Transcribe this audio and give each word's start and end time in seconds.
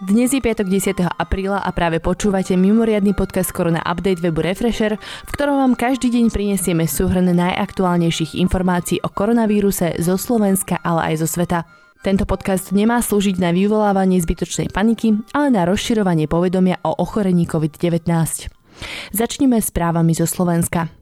Dnes 0.00 0.32
je 0.32 0.40
piatok 0.40 0.64
10. 0.64 0.96
apríla 0.96 1.60
a 1.60 1.68
práve 1.76 2.00
počúvate 2.00 2.56
mimoriadny 2.56 3.12
podcast 3.12 3.52
Korona 3.52 3.84
Update 3.84 4.24
webu 4.24 4.40
Refresher, 4.40 4.96
v 4.96 5.30
ktorom 5.36 5.60
vám 5.60 5.76
každý 5.76 6.08
deň 6.08 6.32
prinesieme 6.32 6.88
súhrn 6.88 7.28
najaktuálnejších 7.28 8.32
informácií 8.40 9.04
o 9.04 9.12
koronavíruse 9.12 10.00
zo 10.00 10.16
Slovenska, 10.16 10.80
ale 10.80 11.12
aj 11.12 11.14
zo 11.20 11.28
sveta. 11.28 11.68
Tento 12.00 12.24
podcast 12.24 12.72
nemá 12.72 13.04
slúžiť 13.04 13.44
na 13.44 13.52
vyvolávanie 13.52 14.16
zbytočnej 14.24 14.72
paniky, 14.72 15.20
ale 15.36 15.52
na 15.52 15.68
rozširovanie 15.68 16.32
povedomia 16.32 16.80
o 16.80 16.96
ochorení 16.96 17.44
COVID-19. 17.44 18.08
Začneme 19.12 19.60
správami 19.60 20.16
zo 20.16 20.24
Slovenska. 20.24 20.99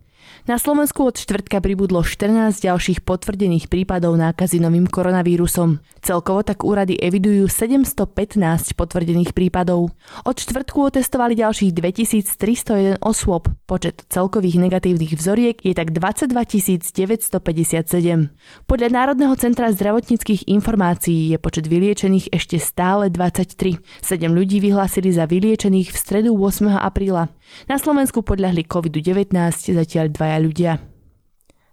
Na 0.49 0.57
Slovensku 0.57 1.05
od 1.05 1.21
štvrtka 1.21 1.61
pribudlo 1.61 2.01
14 2.01 2.65
ďalších 2.65 3.05
potvrdených 3.05 3.69
prípadov 3.69 4.17
nákazy 4.17 4.65
novým 4.65 4.89
koronavírusom. 4.89 5.77
Celkovo 6.01 6.41
tak 6.41 6.65
úrady 6.65 6.97
evidujú 6.97 7.52
715 7.52 8.73
potvrdených 8.73 9.37
prípadov. 9.37 9.92
Od 10.25 10.37
štvrtku 10.41 10.89
otestovali 10.89 11.37
ďalších 11.37 11.77
2301 11.77 12.97
osôb. 13.05 13.53
Počet 13.69 14.09
celkových 14.09 14.56
negatívnych 14.56 15.20
vzoriek 15.20 15.61
je 15.61 15.77
tak 15.77 15.92
22 15.92 16.33
957. 16.33 18.33
Podľa 18.65 18.89
Národného 18.89 19.37
centra 19.37 19.69
zdravotníckých 19.69 20.48
informácií 20.48 21.28
je 21.28 21.37
počet 21.37 21.69
vyliečených 21.69 22.33
ešte 22.33 22.56
stále 22.56 23.12
23. 23.12 23.84
7 24.01 24.33
ľudí 24.33 24.65
vyhlásili 24.65 25.12
za 25.12 25.28
vyliečených 25.28 25.92
v 25.92 25.97
stredu 26.01 26.33
8. 26.33 26.73
apríla. 26.73 27.28
Na 27.66 27.77
Slovensku 27.80 28.23
podľahli 28.23 28.65
COVID-19 28.69 29.34
zatiaľ 29.75 30.12
dvaja 30.15 30.39
ľudia. 30.39 30.73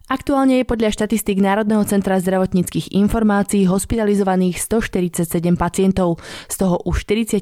Aktuálne 0.05 0.61
je 0.61 0.69
podľa 0.69 0.93
štatistík 0.93 1.41
Národného 1.41 1.81
centra 1.89 2.21
zdravotníckých 2.21 2.93
informácií 2.93 3.65
hospitalizovaných 3.65 4.61
147 4.61 5.57
pacientov, 5.57 6.21
z 6.45 6.55
toho 6.61 6.77
u 6.85 6.93
44 6.93 7.41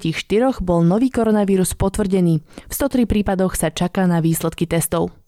bol 0.63 0.79
nový 0.87 1.11
koronavírus 1.11 1.75
potvrdený. 1.75 2.39
V 2.39 2.73
103 2.73 3.03
prípadoch 3.03 3.59
sa 3.59 3.67
čaká 3.67 4.07
na 4.07 4.23
výsledky 4.23 4.63
testov. 4.63 5.22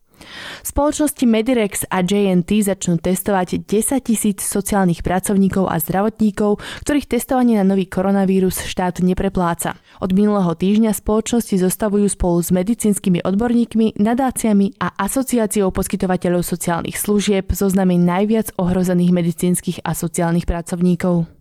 Spoločnosti 0.66 1.26
Medirex 1.28 1.84
a 1.92 2.02
JNT 2.02 2.66
začnú 2.66 2.98
testovať 2.98 3.68
10 3.68 4.02
tisíc 4.02 4.40
sociálnych 4.42 5.06
pracovníkov 5.06 5.68
a 5.68 5.78
zdravotníkov, 5.78 6.64
ktorých 6.88 7.10
testovanie 7.12 7.60
na 7.60 7.66
nový 7.68 7.86
koronavírus 7.86 8.64
štát 8.64 9.04
neprepláca. 9.04 9.78
Od 10.00 10.12
minulého 10.16 10.56
týždňa 10.56 10.96
spoločnosti 10.96 11.60
zostavujú 11.60 12.08
spolu 12.12 12.40
s 12.42 12.50
medicínskymi 12.50 13.22
odborníkmi, 13.24 14.00
nadáciami 14.00 14.80
a 14.80 14.96
asociáciou 14.96 15.70
poskytovateľov 15.76 16.48
sociálnych 16.48 16.96
služieb 16.96 17.52
zoznamy 17.52 18.00
najviac 18.00 18.56
ohrozených 18.56 19.12
medicínskych 19.12 19.78
a 19.84 19.92
sociálnych 19.92 20.48
pracovníkov. 20.48 21.35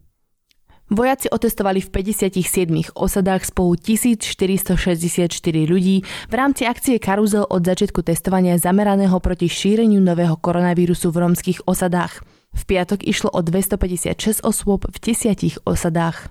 Vojaci 0.92 1.32
otestovali 1.32 1.80
v 1.80 1.88
57 1.88 2.92
osadách 2.92 3.48
spolu 3.48 3.72
1464 3.80 5.32
ľudí 5.64 6.04
v 6.04 6.34
rámci 6.36 6.68
akcie 6.68 7.00
Karuzel 7.00 7.48
od 7.48 7.64
začiatku 7.64 8.04
testovania 8.04 8.60
zameraného 8.60 9.16
proti 9.16 9.48
šíreniu 9.48 10.04
nového 10.04 10.36
koronavírusu 10.36 11.08
v 11.08 11.24
romských 11.24 11.64
osadách. 11.64 12.20
V 12.52 12.62
piatok 12.68 13.00
išlo 13.00 13.32
o 13.32 13.40
256 13.40 14.44
osôb 14.44 14.84
v 14.84 14.96
desiatich 15.00 15.56
osadách. 15.64 16.28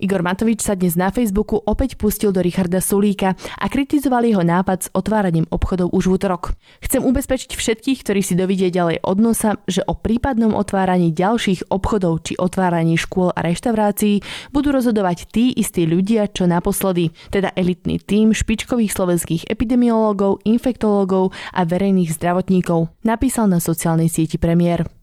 Igor 0.00 0.24
Matovič 0.24 0.64
sa 0.64 0.72
dnes 0.72 0.96
na 0.96 1.12
Facebooku 1.12 1.60
opäť 1.60 2.00
pustil 2.00 2.32
do 2.32 2.40
Richarda 2.40 2.80
Sulíka 2.80 3.36
a 3.36 3.66
kritizoval 3.68 4.24
jeho 4.24 4.40
nápad 4.40 4.78
s 4.80 4.88
otváraním 4.96 5.44
obchodov 5.52 5.92
už 5.92 6.08
v 6.08 6.12
útorok. 6.16 6.56
Chcem 6.80 7.04
ubezpečiť 7.04 7.52
všetkých, 7.52 8.00
ktorí 8.00 8.24
si 8.24 8.32
dovidia 8.32 8.72
ďalej 8.72 9.04
od 9.04 9.18
nosa, 9.20 9.60
že 9.68 9.84
o 9.84 9.92
prípadnom 9.92 10.56
otváraní 10.56 11.12
ďalších 11.12 11.68
obchodov 11.68 12.24
či 12.24 12.40
otváraní 12.40 12.96
škôl 12.96 13.28
a 13.36 13.44
reštaurácií 13.44 14.24
budú 14.56 14.72
rozhodovať 14.72 15.28
tí 15.28 15.52
istí 15.52 15.84
ľudia, 15.84 16.32
čo 16.32 16.48
naposledy, 16.48 17.12
teda 17.28 17.52
elitný 17.52 18.00
tím 18.00 18.32
špičkových 18.32 18.96
slovenských 18.96 19.52
epidemiológov, 19.52 20.40
infektológov 20.48 21.36
a 21.52 21.68
verejných 21.68 22.16
zdravotníkov, 22.16 22.88
napísal 23.04 23.52
na 23.52 23.60
sociálnej 23.60 24.08
sieti 24.08 24.40
premiér. 24.40 24.99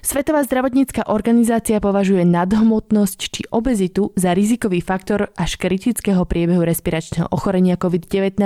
Svetová 0.00 0.40
zdravotnícka 0.48 1.12
organizácia 1.12 1.76
považuje 1.76 2.24
nadhmotnosť 2.24 3.18
či 3.20 3.44
obezitu 3.52 4.16
za 4.16 4.32
rizikový 4.32 4.80
faktor 4.80 5.28
až 5.36 5.60
kritického 5.60 6.24
priebehu 6.24 6.64
respiračného 6.64 7.28
ochorenia 7.28 7.76
COVID-19 7.76 8.40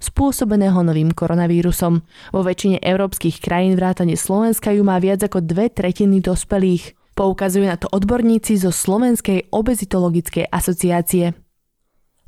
spôsobeného 0.00 0.80
novým 0.80 1.12
koronavírusom. 1.12 2.00
Vo 2.32 2.40
väčšine 2.40 2.80
európskych 2.80 3.44
krajín 3.44 3.76
vrátane 3.76 4.16
Slovenska 4.16 4.72
ju 4.72 4.80
má 4.80 4.96
viac 4.96 5.20
ako 5.20 5.44
dve 5.44 5.68
tretiny 5.68 6.24
dospelých. 6.24 6.96
Poukazujú 7.12 7.68
na 7.68 7.76
to 7.76 7.86
odborníci 7.92 8.56
zo 8.56 8.72
Slovenskej 8.72 9.52
obezitologickej 9.52 10.48
asociácie. 10.48 11.43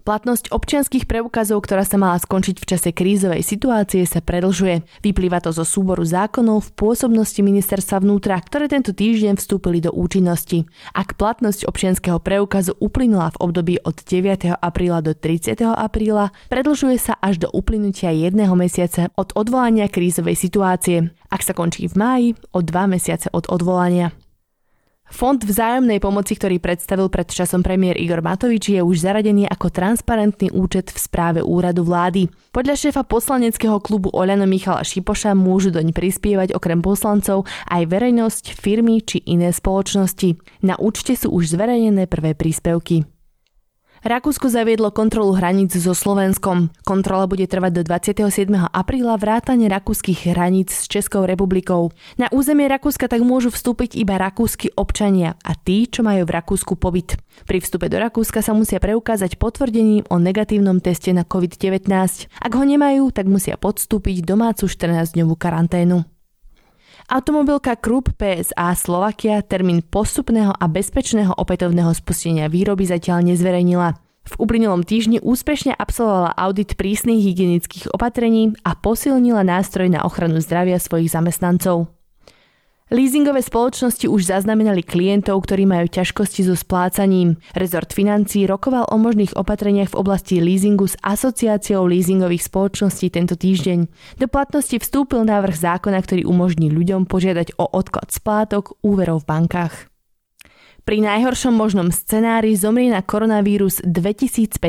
Platnosť 0.06 0.54
občianských 0.54 1.10
preukazov, 1.10 1.66
ktorá 1.66 1.82
sa 1.82 1.98
mala 1.98 2.22
skončiť 2.22 2.62
v 2.62 2.68
čase 2.70 2.94
krízovej 2.94 3.42
situácie, 3.42 4.06
sa 4.06 4.22
predlžuje. 4.22 4.86
Vyplýva 5.02 5.42
to 5.42 5.50
zo 5.50 5.66
súboru 5.66 6.06
zákonov 6.06 6.70
v 6.70 6.74
pôsobnosti 6.78 7.42
ministerstva 7.42 7.98
vnútra, 7.98 8.38
ktoré 8.38 8.70
tento 8.70 8.94
týždeň 8.94 9.34
vstúpili 9.34 9.82
do 9.82 9.90
účinnosti. 9.90 10.70
Ak 10.94 11.18
platnosť 11.18 11.66
občianského 11.66 12.22
preukazu 12.22 12.78
uplynula 12.78 13.34
v 13.34 13.50
období 13.50 13.74
od 13.82 13.98
9. 13.98 14.54
apríla 14.54 15.02
do 15.02 15.10
30. 15.10 15.58
apríla, 15.74 16.30
predlžuje 16.54 17.02
sa 17.02 17.18
až 17.18 17.42
do 17.42 17.48
uplynutia 17.50 18.14
jedného 18.14 18.54
mesiaca 18.54 19.10
od 19.18 19.34
odvolania 19.34 19.90
krízovej 19.90 20.38
situácie. 20.38 21.10
Ak 21.34 21.42
sa 21.42 21.50
končí 21.50 21.90
v 21.90 21.98
máji, 21.98 22.28
o 22.54 22.62
dva 22.62 22.86
mesiace 22.86 23.26
od 23.34 23.50
odvolania. 23.50 24.14
Fond 25.06 25.38
vzájomnej 25.38 26.02
pomoci, 26.02 26.36
ktorý 26.36 26.60
predstavil 26.60 27.06
pred 27.08 27.30
časom 27.30 27.62
premiér 27.64 27.96
Igor 27.96 28.20
Matovič, 28.20 28.74
je 28.74 28.82
už 28.84 29.06
zaradený 29.06 29.48
ako 29.48 29.72
transparentný 29.72 30.52
účet 30.52 30.92
v 30.92 30.98
správe 30.98 31.40
úradu 31.40 31.86
vlády. 31.86 32.28
Podľa 32.52 32.74
šéfa 32.76 33.06
poslaneckého 33.06 33.80
klubu 33.80 34.12
Oľano 34.12 34.44
Michala 34.44 34.84
Šipoša 34.84 35.32
môžu 35.32 35.72
doň 35.72 35.94
prispievať 35.94 36.52
okrem 36.52 36.84
poslancov 36.84 37.46
aj 37.70 37.86
verejnosť, 37.86 38.44
firmy 38.58 39.00
či 39.00 39.22
iné 39.24 39.54
spoločnosti. 39.54 40.36
Na 40.66 40.76
účte 40.76 41.14
sú 41.14 41.32
už 41.32 41.54
zverejnené 41.54 42.10
prvé 42.10 42.34
príspevky. 42.34 43.15
Rakúsko 44.06 44.46
zaviedlo 44.46 44.94
kontrolu 44.94 45.34
hraníc 45.34 45.74
so 45.74 45.90
Slovenskom. 45.90 46.70
Kontrola 46.86 47.26
bude 47.26 47.42
trvať 47.50 47.72
do 47.74 47.82
27. 47.82 48.46
apríla 48.70 49.18
vrátane 49.18 49.66
rakúskych 49.66 50.30
hraníc 50.30 50.70
s 50.70 50.86
Českou 50.86 51.26
republikou. 51.26 51.90
Na 52.14 52.30
územie 52.30 52.70
Rakúska 52.70 53.10
tak 53.10 53.26
môžu 53.26 53.50
vstúpiť 53.50 53.98
iba 53.98 54.14
rakúsky 54.14 54.70
občania 54.78 55.34
a 55.42 55.58
tí, 55.58 55.90
čo 55.90 56.06
majú 56.06 56.22
v 56.22 56.38
Rakúsku 56.38 56.78
pobyt. 56.78 57.18
Pri 57.50 57.58
vstupe 57.58 57.90
do 57.90 57.98
Rakúska 57.98 58.46
sa 58.46 58.54
musia 58.54 58.78
preukázať 58.78 59.42
potvrdením 59.42 60.06
o 60.06 60.22
negatívnom 60.22 60.78
teste 60.78 61.10
na 61.10 61.26
COVID-19. 61.26 61.90
Ak 62.30 62.52
ho 62.54 62.62
nemajú, 62.62 63.10
tak 63.10 63.26
musia 63.26 63.58
podstúpiť 63.58 64.22
domácu 64.22 64.70
14-dňovú 64.70 65.34
karanténu. 65.34 66.15
Automobilka 67.06 67.78
Krupp 67.78 68.18
PSA 68.18 68.74
Slovakia 68.74 69.38
termín 69.38 69.78
postupného 69.78 70.50
a 70.50 70.66
bezpečného 70.66 71.30
opätovného 71.38 71.94
spustenia 71.94 72.50
výroby 72.50 72.82
zatiaľ 72.82 73.30
nezverejnila. 73.30 73.94
V 74.26 74.34
uplynulom 74.42 74.82
týždni 74.82 75.22
úspešne 75.22 75.78
absolvovala 75.78 76.34
audit 76.34 76.74
prísnych 76.74 77.22
hygienických 77.22 77.94
opatrení 77.94 78.58
a 78.66 78.74
posilnila 78.74 79.46
nástroj 79.46 79.86
na 79.86 80.02
ochranu 80.02 80.42
zdravia 80.42 80.82
svojich 80.82 81.14
zamestnancov. 81.14 81.95
Leasingové 82.86 83.42
spoločnosti 83.42 84.06
už 84.06 84.30
zaznamenali 84.30 84.78
klientov, 84.86 85.42
ktorí 85.42 85.66
majú 85.66 85.90
ťažkosti 85.90 86.46
so 86.46 86.54
splácaním. 86.54 87.34
Rezort 87.50 87.90
financí 87.90 88.46
rokoval 88.46 88.86
o 88.86 88.94
možných 88.94 89.34
opatreniach 89.34 89.90
v 89.90 89.98
oblasti 89.98 90.38
leasingu 90.38 90.86
s 90.86 90.94
asociáciou 91.02 91.82
leasingových 91.82 92.46
spoločností 92.46 93.10
tento 93.10 93.34
týždeň. 93.34 93.90
Do 94.22 94.30
platnosti 94.30 94.78
vstúpil 94.78 95.26
návrh 95.26 95.58
zákona, 95.58 95.98
ktorý 95.98 96.30
umožní 96.30 96.70
ľuďom 96.70 97.10
požiadať 97.10 97.58
o 97.58 97.66
odklad 97.66 98.14
splátok 98.14 98.78
úverov 98.86 99.26
v 99.26 99.34
bankách. 99.34 99.90
Pri 100.86 101.02
najhoršom 101.02 101.50
možnom 101.50 101.90
scenári 101.90 102.54
zomrie 102.54 102.94
na 102.94 103.02
koronavírus 103.02 103.82
2015 103.82 104.62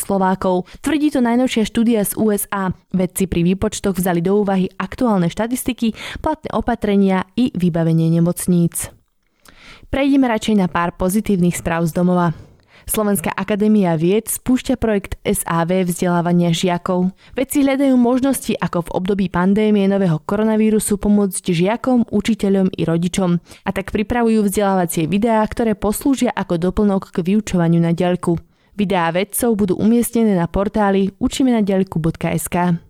Slovákov. 0.00 0.64
Tvrdí 0.80 1.12
to 1.12 1.20
najnovšia 1.20 1.68
štúdia 1.68 2.08
z 2.08 2.16
USA. 2.16 2.72
Vedci 2.88 3.28
pri 3.28 3.44
výpočtoch 3.44 4.00
vzali 4.00 4.24
do 4.24 4.40
úvahy 4.40 4.72
aktuálne 4.80 5.28
štatistiky, 5.28 5.92
platné 6.24 6.48
opatrenia 6.56 7.28
i 7.36 7.52
vybavenie 7.52 8.08
nemocníc. 8.08 8.88
Prejdeme 9.92 10.32
radšej 10.32 10.56
na 10.56 10.72
pár 10.72 10.96
pozitívnych 10.96 11.60
správ 11.60 11.84
z 11.84 11.92
domova. 11.92 12.47
Slovenská 12.88 13.36
akadémia 13.36 14.00
vied 14.00 14.32
spúšťa 14.32 14.80
projekt 14.80 15.20
SAV 15.20 15.84
vzdelávania 15.84 16.56
žiakov. 16.56 17.12
Vedci 17.36 17.60
hľadajú 17.60 17.92
možnosti, 18.00 18.56
ako 18.56 18.88
v 18.88 18.92
období 18.96 19.26
pandémie 19.28 19.84
nového 19.84 20.16
koronavírusu 20.24 20.96
pomôcť 20.96 21.52
žiakom, 21.52 22.08
učiteľom 22.08 22.72
i 22.72 22.88
rodičom. 22.88 23.44
A 23.68 23.70
tak 23.76 23.92
pripravujú 23.92 24.40
vzdelávacie 24.48 25.04
videá, 25.04 25.44
ktoré 25.44 25.76
poslúžia 25.76 26.32
ako 26.32 26.56
doplnok 26.56 27.12
k 27.12 27.20
vyučovaniu 27.20 27.76
na 27.76 27.92
diaľku. 27.92 28.40
Videá 28.72 29.12
vedcov 29.12 29.52
budú 29.52 29.76
umiestnené 29.76 30.32
na 30.32 30.48
portáli 30.48 31.12
učimena.sk. 31.20 32.87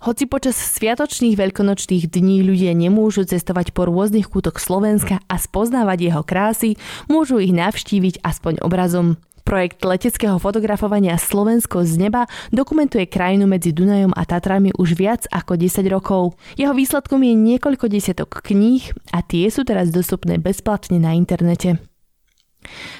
Hoci 0.00 0.24
počas 0.24 0.56
sviatočných 0.56 1.36
veľkonočných 1.36 2.08
dní 2.08 2.40
ľudia 2.40 2.72
nemôžu 2.72 3.28
cestovať 3.28 3.76
po 3.76 3.84
rôznych 3.84 4.32
kútoch 4.32 4.56
Slovenska 4.56 5.20
a 5.28 5.36
spoznávať 5.36 6.08
jeho 6.08 6.22
krásy, 6.24 6.80
môžu 7.04 7.36
ich 7.36 7.52
navštíviť 7.52 8.24
aspoň 8.24 8.64
obrazom. 8.64 9.20
Projekt 9.44 9.84
leteckého 9.84 10.40
fotografovania 10.40 11.20
Slovensko 11.20 11.84
z 11.84 12.00
neba 12.00 12.24
dokumentuje 12.48 13.12
krajinu 13.12 13.44
medzi 13.44 13.76
Dunajom 13.76 14.16
a 14.16 14.24
Tatrami 14.24 14.72
už 14.72 14.96
viac 14.96 15.28
ako 15.28 15.60
10 15.60 15.84
rokov. 15.92 16.32
Jeho 16.56 16.72
výsledkom 16.72 17.20
je 17.20 17.36
niekoľko 17.36 17.92
desiatok 17.92 18.40
kníh 18.40 18.88
a 19.12 19.20
tie 19.20 19.52
sú 19.52 19.68
teraz 19.68 19.92
dostupné 19.92 20.40
bezplatne 20.40 20.96
na 20.96 21.12
internete. 21.12 21.76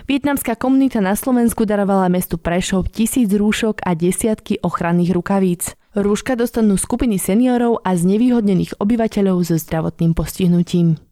Vietnamská 0.04 0.52
komunita 0.52 1.00
na 1.00 1.16
Slovensku 1.16 1.64
darovala 1.64 2.12
mestu 2.12 2.36
Prešov 2.36 2.92
tisíc 2.92 3.32
rúšok 3.32 3.80
a 3.88 3.96
desiatky 3.96 4.60
ochranných 4.60 5.16
rukavíc. 5.16 5.79
Rúška 5.90 6.38
dostanú 6.38 6.78
skupiny 6.78 7.18
seniorov 7.18 7.82
a 7.82 7.98
znevýhodnených 7.98 8.78
obyvateľov 8.78 9.42
so 9.42 9.58
zdravotným 9.58 10.14
postihnutím. 10.14 11.02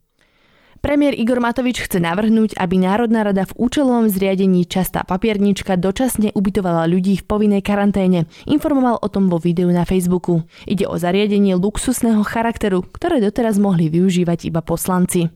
Premiér 0.79 1.19
Igor 1.19 1.43
Matovič 1.43 1.83
chce 1.83 1.99
navrhnúť, 1.99 2.55
aby 2.55 2.79
Národná 2.79 3.27
rada 3.27 3.43
v 3.43 3.59
účelovom 3.59 4.07
zriadení 4.07 4.63
Častá 4.71 5.03
papiernička 5.03 5.75
dočasne 5.75 6.31
ubytovala 6.31 6.87
ľudí 6.87 7.19
v 7.19 7.27
povinnej 7.27 7.59
karanténe. 7.67 8.31
Informoval 8.47 9.03
o 9.03 9.09
tom 9.11 9.27
vo 9.27 9.43
videu 9.43 9.67
na 9.75 9.83
Facebooku. 9.83 10.47
Ide 10.71 10.87
o 10.87 10.95
zariadenie 10.95 11.59
luxusného 11.59 12.23
charakteru, 12.23 12.87
ktoré 12.87 13.19
doteraz 13.19 13.59
mohli 13.59 13.91
využívať 13.91 14.47
iba 14.47 14.63
poslanci. 14.63 15.27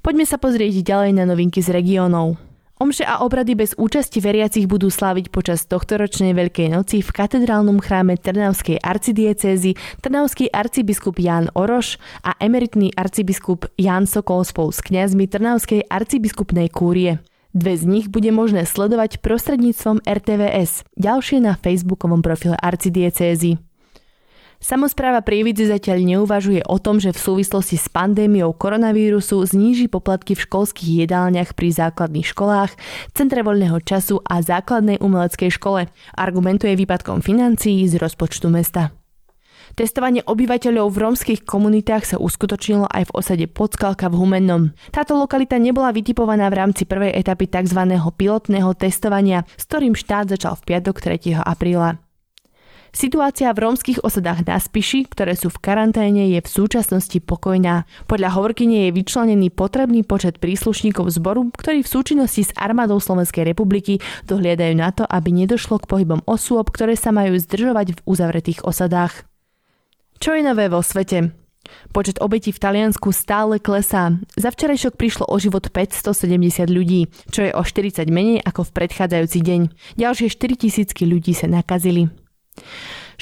Poďme 0.00 0.24
sa 0.24 0.40
pozrieť 0.40 0.80
ďalej 0.80 1.12
na 1.20 1.28
novinky 1.28 1.60
z 1.60 1.76
regiónov. 1.76 2.51
Omše 2.82 3.06
a 3.06 3.22
obrady 3.22 3.54
bez 3.54 3.78
účasti 3.78 4.18
veriacich 4.18 4.66
budú 4.66 4.90
sláviť 4.90 5.30
počas 5.30 5.70
tohtoročnej 5.70 6.34
Veľkej 6.34 6.66
noci 6.66 6.98
v 6.98 7.14
katedrálnom 7.14 7.78
chráme 7.78 8.18
Trnavskej 8.18 8.82
arcidiecézy 8.82 9.78
trnavský 10.02 10.50
arcibiskup 10.50 11.14
Ján 11.22 11.46
Oroš 11.54 12.02
a 12.26 12.34
emeritný 12.42 12.90
arcibiskup 12.98 13.70
Ján 13.78 14.10
Sokol 14.10 14.42
spolu 14.42 14.74
s 14.74 14.82
kňazmi 14.82 15.30
Trnavskej 15.30 15.86
arcibiskupnej 15.86 16.74
kúrie. 16.74 17.22
Dve 17.54 17.78
z 17.78 17.86
nich 17.86 18.10
bude 18.10 18.34
možné 18.34 18.66
sledovať 18.66 19.22
prostredníctvom 19.22 20.02
RTVS, 20.02 20.82
ďalšie 20.98 21.38
na 21.38 21.54
facebookovom 21.54 22.18
profile 22.18 22.58
arcidiecézy. 22.58 23.62
Samozpráva 24.62 25.26
Prievidze 25.26 25.66
zatiaľ 25.66 26.06
neuvažuje 26.06 26.62
o 26.70 26.78
tom, 26.78 27.02
že 27.02 27.10
v 27.10 27.18
súvislosti 27.18 27.74
s 27.74 27.90
pandémiou 27.90 28.54
koronavírusu 28.54 29.42
zníži 29.42 29.90
poplatky 29.90 30.38
v 30.38 30.46
školských 30.46 31.02
jedálniach 31.02 31.58
pri 31.58 31.74
základných 31.74 32.22
školách, 32.30 32.70
centre 33.10 33.42
voľného 33.42 33.82
času 33.82 34.22
a 34.22 34.38
základnej 34.38 35.02
umeleckej 35.02 35.50
škole. 35.50 35.90
Argumentuje 36.14 36.78
výpadkom 36.78 37.26
financií 37.26 37.82
z 37.90 37.98
rozpočtu 37.98 38.46
mesta. 38.54 38.94
Testovanie 39.74 40.22
obyvateľov 40.22 40.94
v 40.94 41.00
rómskych 41.00 41.40
komunitách 41.42 42.14
sa 42.14 42.16
uskutočnilo 42.22 42.86
aj 42.86 43.08
v 43.08 43.14
osade 43.18 43.46
Podskalka 43.48 44.12
v 44.12 44.20
Humennom. 44.20 44.62
Táto 44.94 45.18
lokalita 45.18 45.58
nebola 45.58 45.90
vytipovaná 45.90 46.46
v 46.52 46.58
rámci 46.62 46.86
prvej 46.86 47.16
etapy 47.18 47.50
tzv. 47.50 47.80
pilotného 48.14 48.70
testovania, 48.78 49.42
s 49.56 49.64
ktorým 49.66 49.96
štát 49.96 50.30
začal 50.30 50.54
v 50.60 50.62
piatok 50.70 51.02
3. 51.02 51.40
apríla. 51.40 52.11
Situácia 52.92 53.48
v 53.56 53.64
rómskych 53.64 54.04
osadách 54.04 54.44
na 54.44 54.60
Spiši, 54.60 55.08
ktoré 55.08 55.32
sú 55.32 55.48
v 55.48 55.64
karanténe, 55.64 56.28
je 56.28 56.44
v 56.44 56.52
súčasnosti 56.52 57.16
pokojná. 57.24 57.88
Podľa 58.04 58.36
hovorkyne 58.36 58.86
je 58.86 58.90
vyčlenený 58.92 59.48
potrebný 59.48 60.04
počet 60.04 60.36
príslušníkov 60.36 61.08
zboru, 61.08 61.48
ktorí 61.56 61.80
v 61.80 61.88
súčinnosti 61.88 62.44
s 62.44 62.52
armádou 62.52 63.00
Slovenskej 63.00 63.48
republiky 63.48 64.04
dohliadajú 64.28 64.74
na 64.76 64.92
to, 64.92 65.08
aby 65.08 65.32
nedošlo 65.32 65.80
k 65.80 65.88
pohybom 65.88 66.20
osôb, 66.28 66.68
ktoré 66.68 66.92
sa 66.92 67.16
majú 67.16 67.32
zdržovať 67.40 67.96
v 67.96 68.02
uzavretých 68.04 68.60
osadách. 68.68 69.24
Čo 70.20 70.36
je 70.36 70.44
nové 70.44 70.68
vo 70.68 70.84
svete? 70.84 71.32
Počet 71.96 72.20
obetí 72.20 72.52
v 72.52 72.60
Taliansku 72.60 73.08
stále 73.16 73.56
klesá. 73.56 74.20
Za 74.36 74.52
včerajšok 74.52 75.00
prišlo 75.00 75.24
o 75.32 75.36
život 75.40 75.64
570 75.64 76.68
ľudí, 76.68 77.08
čo 77.32 77.48
je 77.48 77.56
o 77.56 77.62
40 77.64 78.04
menej 78.12 78.44
ako 78.44 78.68
v 78.68 78.84
predchádzajúci 78.84 79.38
deň. 79.40 79.60
Ďalšie 79.96 80.28
4000 80.28 80.92
ľudí 81.08 81.32
sa 81.32 81.48
nakazili. 81.48 82.21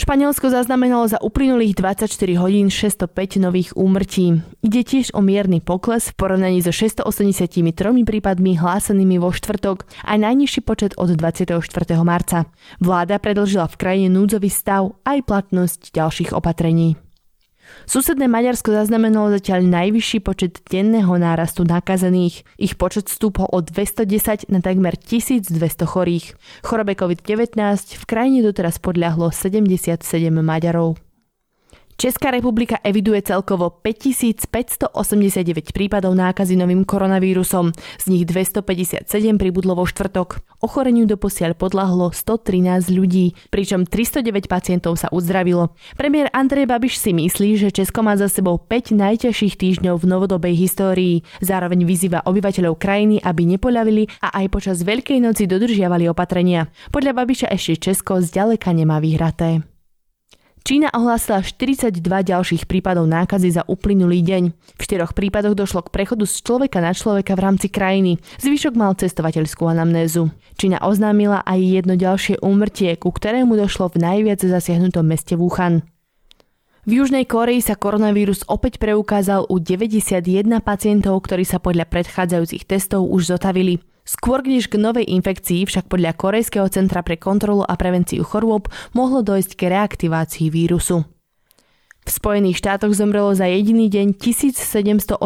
Španielsko 0.01 0.49
zaznamenalo 0.49 1.05
za 1.13 1.21
uplynulých 1.21 1.77
24 1.77 2.09
hodín 2.41 2.73
605 2.73 3.37
nových 3.37 3.77
úmrtí. 3.77 4.41
Ide 4.65 4.81
tiež 4.81 5.13
o 5.13 5.21
mierny 5.21 5.61
pokles 5.61 6.09
v 6.09 6.17
porovnaní 6.17 6.65
so 6.65 6.73
683 6.73 7.61
prípadmi 8.09 8.57
hlásenými 8.57 9.21
vo 9.21 9.29
štvrtok, 9.29 9.85
aj 10.09 10.19
najnižší 10.25 10.61
počet 10.65 10.97
od 10.97 11.13
24. 11.13 11.61
marca. 12.01 12.49
Vláda 12.81 13.21
predlžila 13.21 13.69
v 13.69 13.77
krajine 13.77 14.09
núdzový 14.09 14.49
stav 14.49 14.97
aj 15.05 15.21
platnosť 15.27 15.93
ďalších 15.93 16.31
opatrení. 16.33 16.97
Susedné 17.91 18.31
Maďarsko 18.31 18.71
zaznamenalo 18.71 19.35
zatiaľ 19.35 19.67
najvyšší 19.67 20.19
počet 20.23 20.63
denného 20.71 21.11
nárastu 21.19 21.67
nakazených. 21.67 22.47
Ich 22.57 22.79
počet 22.79 23.11
stúpol 23.11 23.51
od 23.51 23.67
210 23.69 24.47
na 24.49 24.63
takmer 24.63 24.95
1200 24.95 25.59
chorých. 25.85 26.39
Chorobe 26.63 26.95
COVID-19 26.95 27.59
v 27.99 28.05
krajine 28.07 28.47
doteraz 28.47 28.79
podľahlo 28.79 29.35
77 29.35 29.99
Maďarov. 30.31 31.10
Česká 32.01 32.33
republika 32.33 32.81
eviduje 32.81 33.21
celkovo 33.21 33.69
5589 33.69 35.77
prípadov 35.77 36.17
nákazy 36.17 36.57
novým 36.57 36.89
koronavírusom, 36.89 37.77
z 37.77 38.05
nich 38.09 38.25
257 38.25 39.05
pribudlo 39.37 39.77
vo 39.77 39.85
štvrtok. 39.85 40.41
Ochoreniu 40.65 41.05
doposiaľ 41.05 41.61
podľahlo 41.61 42.17
113 42.17 42.89
ľudí, 42.89 43.37
pričom 43.53 43.85
309 43.85 44.49
pacientov 44.49 44.97
sa 44.97 45.13
uzdravilo. 45.13 45.77
Premiér 46.01 46.33
Andrej 46.33 46.73
Babiš 46.73 46.97
si 46.97 47.13
myslí, 47.13 47.61
že 47.61 47.69
Česko 47.69 48.01
má 48.01 48.17
za 48.17 48.33
sebou 48.33 48.57
5 48.57 48.97
najťažších 48.97 49.61
týždňov 49.61 50.01
v 50.01 50.09
novodobej 50.09 50.57
histórii. 50.57 51.21
Zároveň 51.45 51.85
vyzýva 51.85 52.25
obyvateľov 52.25 52.81
krajiny, 52.81 53.21
aby 53.21 53.45
nepoľavili 53.45 54.09
a 54.25 54.41
aj 54.41 54.49
počas 54.49 54.89
Veľkej 54.89 55.21
noci 55.21 55.45
dodržiavali 55.45 56.09
opatrenia. 56.09 56.73
Podľa 56.89 57.13
Babiša 57.13 57.53
ešte 57.53 57.93
Česko 57.93 58.25
zďaleka 58.25 58.73
nemá 58.73 59.05
vyhraté. 59.05 59.70
Čína 60.71 60.87
ohlásila 60.95 61.43
42 61.43 61.99
ďalších 61.99 62.71
prípadov 62.71 63.11
nákazy 63.11 63.59
za 63.59 63.67
uplynulý 63.67 64.23
deň. 64.23 64.55
V 64.55 64.83
štyroch 64.87 65.19
prípadoch 65.19 65.59
došlo 65.59 65.83
k 65.83 65.91
prechodu 65.91 66.23
z 66.23 66.47
človeka 66.47 66.79
na 66.79 66.95
človeka 66.95 67.35
v 67.35 67.43
rámci 67.43 67.67
krajiny. 67.67 68.23
Zvyšok 68.39 68.79
mal 68.79 68.95
cestovateľskú 68.95 69.67
anamnézu. 69.67 70.31
Čína 70.55 70.79
oznámila 70.87 71.43
aj 71.43 71.59
jedno 71.59 71.99
ďalšie 71.99 72.39
úmrtie, 72.39 72.95
ku 73.03 73.11
ktorému 73.11 73.59
došlo 73.59 73.91
v 73.91 73.99
najviac 73.99 74.47
zasiahnutom 74.47 75.11
meste 75.11 75.35
Wuhan. 75.35 75.83
V 76.87 77.03
Južnej 77.03 77.27
Koreji 77.27 77.67
sa 77.67 77.75
koronavírus 77.75 78.47
opäť 78.47 78.79
preukázal 78.79 79.51
u 79.51 79.59
91 79.59 80.23
pacientov, 80.63 81.19
ktorí 81.27 81.51
sa 81.51 81.59
podľa 81.59 81.91
predchádzajúcich 81.91 82.63
testov 82.71 83.11
už 83.11 83.35
zotavili. 83.35 83.83
Skôr 84.05 84.43
než 84.43 84.67
k 84.67 84.81
novej 84.81 85.07
infekcii 85.07 85.69
však 85.69 85.87
podľa 85.87 86.17
Korejského 86.17 86.67
centra 86.73 87.05
pre 87.05 87.21
kontrolu 87.21 87.63
a 87.63 87.77
prevenciu 87.79 88.27
chorôb 88.27 88.67
mohlo 88.97 89.21
dojsť 89.23 89.57
k 89.57 89.63
reaktivácii 89.71 90.49
vírusu. 90.51 91.05
V 92.01 92.11
Spojených 92.11 92.59
štátoch 92.59 92.97
zomrelo 92.97 93.37
za 93.37 93.45
jediný 93.45 93.87
deň 93.93 94.17
1783 94.17 95.21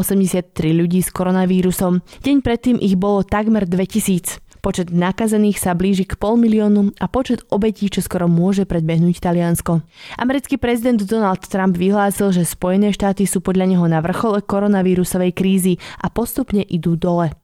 ľudí 0.74 1.00
s 1.00 1.08
koronavírusom. 1.14 2.02
Deň 2.20 2.36
predtým 2.42 2.76
ich 2.82 2.98
bolo 2.98 3.22
takmer 3.22 3.64
2000. 3.64 4.42
Počet 4.64 4.88
nakazených 4.88 5.60
sa 5.60 5.76
blíži 5.76 6.08
k 6.08 6.16
pol 6.16 6.40
miliónu 6.40 6.96
a 6.96 7.04
počet 7.04 7.44
obetí 7.52 7.92
čo 7.92 8.00
skoro 8.00 8.32
môže 8.32 8.64
predbehnúť 8.64 9.20
Taliansko. 9.20 9.84
Americký 10.16 10.56
prezident 10.56 10.96
Donald 11.04 11.44
Trump 11.44 11.76
vyhlásil, 11.76 12.32
že 12.32 12.48
Spojené 12.48 12.88
štáty 12.96 13.28
sú 13.28 13.44
podľa 13.44 13.76
neho 13.76 13.84
na 13.84 14.00
vrchole 14.00 14.40
koronavírusovej 14.40 15.36
krízy 15.36 15.76
a 16.00 16.08
postupne 16.08 16.64
idú 16.64 16.96
dole. 16.96 17.36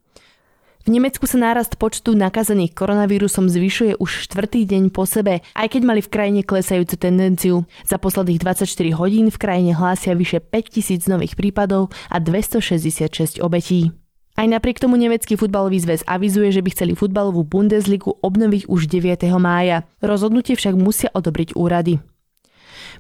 V 0.81 0.97
Nemecku 0.97 1.29
sa 1.29 1.37
nárast 1.37 1.77
počtu 1.77 2.17
nakazených 2.17 2.73
koronavírusom 2.73 3.53
zvyšuje 3.53 4.01
už 4.01 4.25
štvrtý 4.25 4.65
deň 4.65 4.89
po 4.89 5.05
sebe, 5.05 5.45
aj 5.53 5.77
keď 5.77 5.83
mali 5.85 6.01
v 6.01 6.09
krajine 6.09 6.41
klesajúcu 6.41 6.97
tendenciu. 6.97 7.57
Za 7.85 8.01
posledných 8.01 8.41
24 8.41 8.65
hodín 8.97 9.29
v 9.29 9.37
krajine 9.37 9.77
hlásia 9.77 10.17
vyše 10.17 10.41
5000 10.41 11.05
nových 11.13 11.37
prípadov 11.37 11.93
a 12.09 12.17
266 12.17 13.45
obetí. 13.45 13.93
Aj 14.41 14.49
napriek 14.49 14.81
tomu 14.81 14.97
nemecký 14.97 15.37
futbalový 15.37 15.85
zväz 15.85 16.01
avizuje, 16.09 16.49
že 16.49 16.65
by 16.65 16.73
chceli 16.73 16.93
futbalovú 16.97 17.45
Bundesligu 17.45 18.17
obnoviť 18.25 18.73
už 18.73 18.89
9. 18.89 19.29
mája. 19.37 19.85
Rozhodnutie 20.01 20.57
však 20.57 20.81
musia 20.81 21.13
odobriť 21.13 21.61
úrady. 21.61 22.01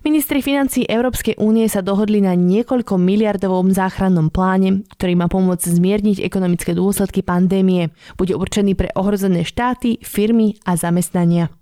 Ministri 0.00 0.40
financí 0.40 0.88
Európskej 0.88 1.36
únie 1.36 1.68
sa 1.68 1.84
dohodli 1.84 2.24
na 2.24 2.32
niekoľko 2.32 2.96
miliardovom 2.96 3.74
záchrannom 3.74 4.32
pláne, 4.32 4.86
ktorý 4.96 5.12
má 5.18 5.26
pomôcť 5.28 5.66
zmierniť 5.66 6.24
ekonomické 6.24 6.72
dôsledky 6.72 7.20
pandémie. 7.20 7.92
Bude 8.16 8.38
určený 8.38 8.78
pre 8.78 8.88
ohrozené 8.96 9.44
štáty, 9.44 10.00
firmy 10.00 10.56
a 10.64 10.78
zamestnania. 10.78 11.52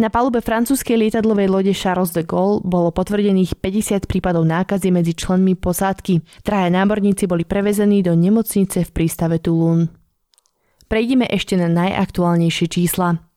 Na 0.00 0.08
palube 0.08 0.40
francúzskej 0.40 0.96
lietadlovej 0.96 1.52
lode 1.52 1.72
Charles 1.76 2.16
de 2.16 2.24
Gaulle 2.24 2.64
bolo 2.64 2.88
potvrdených 2.88 3.60
50 3.60 4.08
prípadov 4.08 4.48
nákazy 4.48 4.88
medzi 4.88 5.12
členmi 5.12 5.52
posádky. 5.52 6.24
Traja 6.40 6.72
námorníci 6.72 7.28
boli 7.28 7.44
prevezení 7.44 8.00
do 8.00 8.16
nemocnice 8.16 8.88
v 8.88 8.90
prístave 8.90 9.36
Toulon. 9.36 9.92
Prejdeme 10.88 11.28
ešte 11.28 11.60
na 11.60 11.68
najaktuálnejšie 11.68 12.66
čísla. 12.72 13.31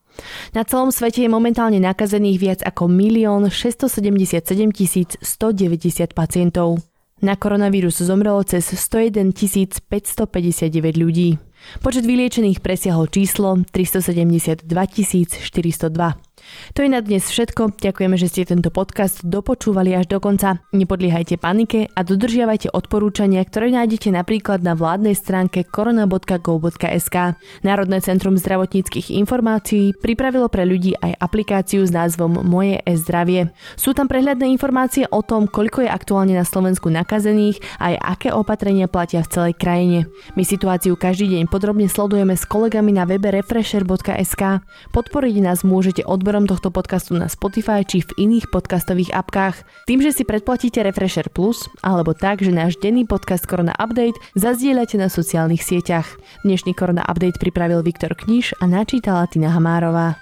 Na 0.55 0.63
celom 0.63 0.91
svete 0.91 1.23
je 1.23 1.29
momentálne 1.29 1.79
nakazených 1.79 2.37
viac 2.39 2.59
ako 2.63 2.87
1 2.87 3.51
677 3.51 5.21
190 5.21 6.11
pacientov. 6.15 6.83
Na 7.23 7.39
koronavírus 7.39 8.03
zomrelo 8.03 8.43
cez 8.43 8.67
101 8.67 9.31
559 9.31 10.99
ľudí. 10.99 11.39
Počet 11.81 12.05
vyliečených 12.05 12.59
presiahol 12.61 13.07
číslo 13.09 13.57
372 13.71 14.67
402. 14.67 16.34
To 16.75 16.83
je 16.83 16.91
na 16.91 16.99
dnes 16.99 17.23
všetko. 17.23 17.79
Ďakujeme, 17.79 18.15
že 18.19 18.27
ste 18.27 18.43
tento 18.43 18.67
podcast 18.67 19.23
dopočúvali 19.23 19.95
až 19.95 20.11
do 20.11 20.19
konca. 20.19 20.59
Nepodliehajte 20.75 21.39
panike 21.39 21.87
a 21.95 22.03
dodržiavajte 22.03 22.75
odporúčania, 22.75 23.41
ktoré 23.47 23.71
nájdete 23.71 24.11
napríklad 24.11 24.59
na 24.59 24.75
vládnej 24.75 25.15
stránke 25.15 25.63
korona.gov.sk. 25.63 27.15
Národné 27.63 27.97
centrum 28.03 28.35
zdravotníckých 28.35 29.15
informácií 29.15 29.95
pripravilo 29.95 30.51
pre 30.51 30.67
ľudí 30.67 30.99
aj 30.99 31.15
aplikáciu 31.15 31.87
s 31.87 31.95
názvom 31.95 32.43
Moje 32.43 32.83
e-zdravie. 32.83 33.55
Sú 33.79 33.95
tam 33.95 34.11
prehľadné 34.11 34.51
informácie 34.51 35.07
o 35.07 35.23
tom, 35.23 35.47
koľko 35.47 35.87
je 35.87 35.89
aktuálne 35.89 36.35
na 36.35 36.43
Slovensku 36.43 36.91
nakazených 36.91 37.63
a 37.79 37.95
aj 37.95 37.95
aké 38.19 38.29
opatrenia 38.35 38.91
platia 38.91 39.23
v 39.23 39.31
celej 39.31 39.53
krajine. 39.55 40.11
My 40.35 40.43
situáciu 40.43 40.99
každý 40.99 41.39
deň 41.39 41.47
podrobne 41.47 41.87
sledujeme 41.87 42.35
s 42.35 42.43
kolegami 42.43 42.91
na 42.91 43.07
webe 43.07 43.31
refresher.sk. 43.31 44.43
Podporiť 44.91 45.35
nás 45.39 45.63
môžete 45.63 46.03
odberom 46.03 46.24
odberom 46.25 46.49
tohto 46.49 46.73
podcastu 46.73 47.13
na 47.13 47.29
Spotify 47.29 47.85
či 47.85 48.01
v 48.01 48.25
iných 48.25 48.49
podcastových 48.49 49.13
apkách. 49.13 49.85
Tým, 49.85 50.01
že 50.01 50.09
si 50.09 50.25
predplatíte 50.25 50.81
Refresher 50.81 51.29
Plus, 51.29 51.69
alebo 51.85 52.17
tak, 52.17 52.41
že 52.41 52.49
náš 52.49 52.81
denný 52.81 53.05
podcast 53.05 53.45
Korona 53.45 53.77
Update 53.77 54.17
zazdieľate 54.33 54.97
na 54.97 55.05
sociálnych 55.05 55.61
sieťach. 55.61 56.17
Dnešný 56.41 56.73
Korona 56.73 57.05
Update 57.05 57.37
pripravil 57.37 57.85
Viktor 57.85 58.17
Kniž 58.17 58.57
a 58.57 58.65
načítala 58.65 59.29
Tina 59.29 59.53
Hamárová. 59.53 60.17